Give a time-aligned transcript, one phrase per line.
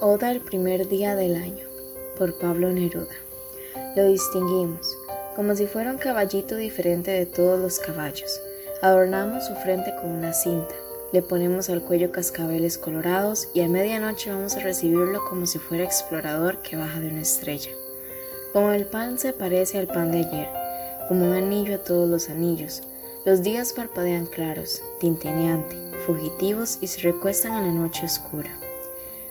[0.00, 1.64] Oda el primer día del año,
[2.18, 3.14] por Pablo Neruda.
[3.96, 4.94] Lo distinguimos,
[5.34, 8.38] como si fuera un caballito diferente de todos los caballos.
[8.82, 10.74] Adornamos su frente con una cinta,
[11.12, 15.84] le ponemos al cuello cascabeles colorados y a medianoche vamos a recibirlo como si fuera
[15.84, 17.70] explorador que baja de una estrella.
[18.52, 20.48] Como el pan se parece al pan de ayer,
[21.08, 22.82] como un anillo a todos los anillos,
[23.24, 25.74] los días parpadean claros, tintineante,
[26.04, 28.50] fugitivos y se recuestan en la noche oscura.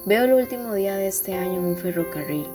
[0.08, 2.46] Veo el último día de este año en un ferrocarril,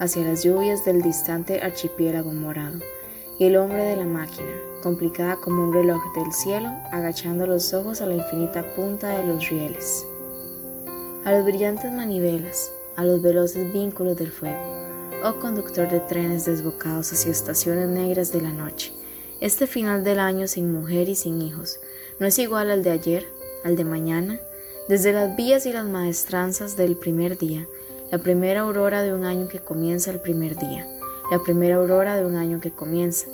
[0.00, 2.80] hacia las lluvias del distante archipiélago morado,
[3.38, 4.50] y el hombre de la máquina,
[4.82, 9.48] complicada como un reloj del cielo, agachando los ojos a la infinita punta de los
[9.48, 10.04] rieles.
[11.24, 14.58] A los brillantes manivelas, a los veloces vínculos del fuego,
[15.22, 18.92] oh conductor de trenes desbocados hacia estaciones negras de la noche,
[19.40, 21.78] este final del año sin mujer y sin hijos,
[22.18, 23.28] no es igual al de ayer,
[23.62, 24.40] al de mañana,
[24.88, 27.66] desde las vías y las maestranzas del primer día,
[28.12, 30.86] la primera aurora de un año que comienza el primer día,
[31.30, 33.26] la primera aurora de un año que comienza,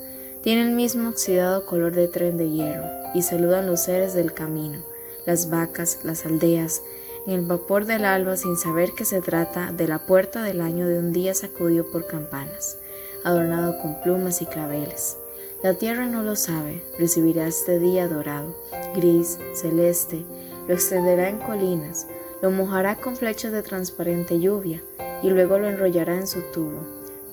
[0.43, 4.79] tiene el mismo oxidado color de tren de hierro, y saludan los seres del camino,
[5.27, 6.83] las vacas, las aldeas,
[7.27, 10.89] en el vapor del alba sin saber que se trata de la puerta del año
[10.89, 12.79] de un día sacudido por campanas,
[13.25, 15.19] adornado con plumas y claveles.
[15.63, 18.57] La tierra no lo sabe, recibirá este día dorado,
[18.97, 20.25] gris, celeste,
[20.67, 22.07] lo extenderá en colinas,
[22.41, 24.83] lo mojará con flechas de transparente lluvia
[25.23, 26.87] y luego lo enrollará en su tubo,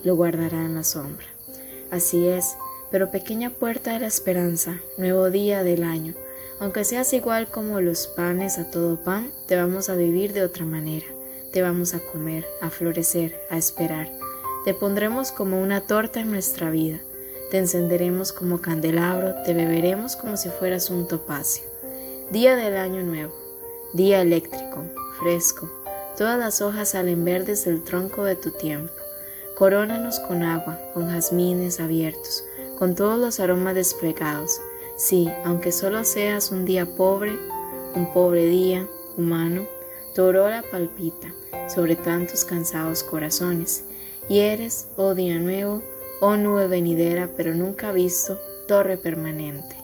[0.03, 1.25] lo guardará en la sombra.
[1.91, 2.55] Así es,
[2.91, 6.13] pero pequeña puerta de la esperanza, nuevo día del año,
[6.59, 10.65] aunque seas igual como los panes a todo pan, te vamos a vivir de otra
[10.65, 11.05] manera,
[11.53, 14.11] te vamos a comer, a florecer, a esperar.
[14.65, 16.99] Te pondremos como una torta en nuestra vida,
[17.49, 21.68] te encenderemos como candelabro, te beberemos como si fueras un topacio.
[22.31, 23.33] Día del año nuevo,
[23.91, 24.83] día eléctrico,
[25.19, 25.67] fresco,
[26.15, 28.93] todas las hojas salen verdes del tronco de tu tiempo.
[29.57, 32.45] Corónanos con agua, con jazmines abiertos,
[32.77, 34.61] con todos los aromas desplegados.
[34.95, 37.31] Sí, aunque solo seas un día pobre,
[37.95, 38.87] un pobre día,
[39.17, 39.65] humano,
[40.13, 41.33] tu aurora palpita
[41.67, 43.85] sobre tantos cansados corazones,
[44.29, 45.81] y eres, oh día nuevo,
[46.21, 48.37] oh nube venidera pero nunca visto,
[48.67, 49.78] torre permanente.